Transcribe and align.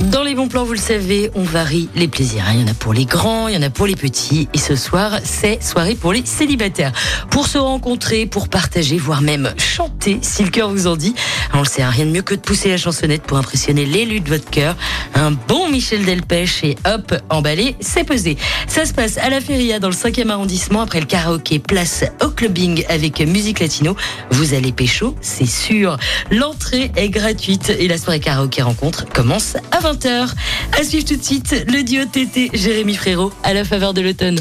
Dans 0.00 0.22
les 0.24 0.34
bons 0.34 0.48
plans, 0.48 0.64
vous 0.64 0.72
le 0.72 0.78
savez, 0.78 1.30
on 1.34 1.42
varie 1.42 1.88
les 1.94 2.08
plaisirs. 2.08 2.44
hein. 2.48 2.52
Il 2.54 2.60
y 2.62 2.64
en 2.64 2.68
a 2.68 2.74
pour 2.74 2.92
les 2.92 3.04
grands, 3.04 3.48
il 3.48 3.54
y 3.54 3.56
en 3.58 3.62
a 3.62 3.70
pour 3.70 3.86
les 3.86 3.94
petits. 3.94 4.48
Et 4.52 4.58
ce 4.58 4.74
soir, 4.74 5.20
c'est 5.22 5.62
soirée 5.62 5.94
pour 5.94 6.12
les 6.12 6.24
célibataires. 6.26 6.92
Pour 7.30 7.46
se 7.46 7.58
rencontrer, 7.58 8.26
pour 8.26 8.48
partager, 8.48 8.96
voire 8.98 9.22
même 9.22 9.54
chanter, 9.58 10.18
si 10.22 10.42
le 10.42 10.50
cœur 10.50 10.70
vous 10.70 10.86
en 10.86 10.96
dit. 10.96 11.14
On 11.54 11.60
le 11.60 11.64
sait, 11.64 11.82
hein, 11.82 11.90
rien 11.90 12.06
de 12.06 12.10
mieux 12.10 12.22
que 12.22 12.34
de 12.34 12.40
pousser 12.40 12.68
la 12.68 12.78
chansonnette 12.78 13.22
pour 13.22 13.36
impressionner 13.38 13.84
l'élu 13.84 14.20
de 14.20 14.28
votre 14.28 14.48
cœur. 14.50 14.76
Un 15.14 15.30
bon 15.30 15.68
Michel 15.70 16.04
Delpech 16.04 16.64
et 16.64 16.76
hop, 16.86 17.14
emballé, 17.30 17.76
c'est 17.80 18.04
pesé. 18.04 18.36
Ça 18.66 18.84
se 18.86 18.92
passe 18.92 19.18
à 19.18 19.30
la 19.30 19.40
Feria 19.40 19.78
dans 19.78 19.88
le 19.88 19.94
5e 19.94 20.30
arrondissement 20.30 20.80
après 20.80 21.00
le 21.00 21.06
karaoké 21.06 21.58
place 21.58 22.04
au 22.22 22.28
clubbing 22.28 22.84
avec 22.88 23.20
musique 23.20 23.60
latino. 23.60 23.94
Vous 24.30 24.54
allez 24.54 24.72
pécho, 24.72 25.14
c'est 25.20 25.46
sûr. 25.46 25.96
L'entrée 26.30 26.90
est 26.96 27.08
gratuite 27.10 27.70
et 27.78 27.86
la 27.88 27.98
soirée 27.98 28.20
karaoké 28.20 28.62
rencontre 28.62 29.04
commence 29.06 29.56
à 29.70 29.80
20h. 29.82 30.32
À 30.78 30.84
suivre 30.84 31.04
tout 31.04 31.16
de 31.16 31.22
suite 31.22 31.64
le 31.68 31.82
duo 31.82 32.04
TT 32.04 32.50
Jérémy 32.54 32.94
Frérot 32.94 33.32
à 33.42 33.52
la 33.52 33.64
faveur 33.64 33.94
de 33.94 34.00
l'automne. 34.00 34.40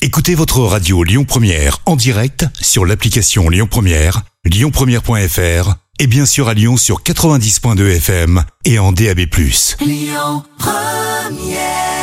Écoutez 0.00 0.34
votre 0.34 0.60
radio 0.60 1.04
Lyon 1.04 1.24
Première 1.24 1.78
en 1.86 1.94
direct 1.94 2.46
sur 2.60 2.84
l'application 2.84 3.48
Lyon 3.48 3.68
Première, 3.70 4.22
lyonpremière.fr 4.44 5.74
et 6.00 6.06
bien 6.08 6.26
sûr 6.26 6.48
à 6.48 6.54
Lyon 6.54 6.76
sur 6.76 7.02
90.2 7.02 7.96
FM 7.96 8.42
et 8.64 8.80
en 8.80 8.90
DAB+. 8.90 9.20
Lyon 9.80 10.42
Première 10.58 12.01